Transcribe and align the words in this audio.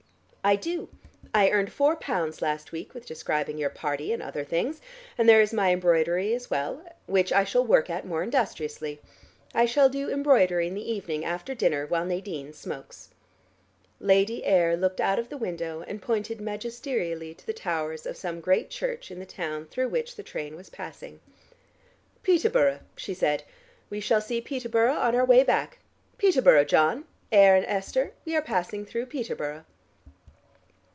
"I 0.43 0.55
do. 0.55 0.89
I 1.35 1.51
earned 1.51 1.71
four 1.71 1.95
pounds 1.95 2.41
last 2.41 2.71
week, 2.71 2.95
with 2.95 3.05
describing 3.05 3.59
your 3.59 3.69
party 3.69 4.11
and 4.11 4.23
other 4.23 4.43
things, 4.43 4.81
and 5.15 5.29
there 5.29 5.39
is 5.39 5.53
my 5.53 5.71
embroidery 5.71 6.33
as 6.33 6.49
well, 6.49 6.81
which 7.05 7.31
I 7.31 7.43
shall 7.43 7.63
work 7.63 7.91
at 7.91 8.07
more 8.07 8.23
industriously. 8.23 8.99
I 9.53 9.65
shall 9.67 9.87
do 9.87 10.09
embroidery 10.09 10.65
in 10.65 10.73
the 10.73 10.91
evening 10.91 11.23
after 11.23 11.53
dinner 11.53 11.85
while 11.85 12.05
Nadine 12.05 12.53
smokes." 12.53 13.11
Lady 13.99 14.43
Ayr 14.43 14.75
looked 14.75 14.99
out 14.99 15.19
of 15.19 15.29
the 15.29 15.37
window 15.37 15.83
and 15.87 16.01
pointed 16.01 16.41
magisterially 16.41 17.35
to 17.35 17.45
the 17.45 17.53
towers 17.53 18.07
of 18.07 18.17
some 18.17 18.39
great 18.41 18.71
church 18.71 19.11
in 19.11 19.19
the 19.19 19.27
town 19.27 19.67
through 19.67 19.89
which 19.89 20.15
the 20.15 20.23
train 20.23 20.55
was 20.55 20.71
passing. 20.71 21.19
"Peterborough," 22.23 22.79
she 22.95 23.13
said. 23.13 23.43
"We 23.91 23.99
shall 23.99 24.21
see 24.21 24.41
Peterborough 24.41 24.95
on 24.95 25.13
our 25.15 25.23
way 25.25 25.43
back. 25.43 25.77
Peterborough, 26.17 26.65
John. 26.65 27.05
Ayr 27.31 27.53
and 27.55 27.65
Esther, 27.67 28.13
we 28.25 28.35
are 28.35 28.41
passing 28.41 28.87
through 28.87 29.05
Peterborough." 29.05 29.65